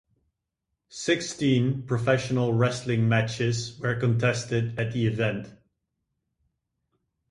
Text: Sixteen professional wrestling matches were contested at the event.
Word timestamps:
Sixteen 0.89 1.83
professional 1.83 2.53
wrestling 2.53 3.07
matches 3.07 3.77
were 3.79 3.93
contested 3.93 4.79
at 4.79 4.93
the 4.93 5.05
event. 5.05 5.53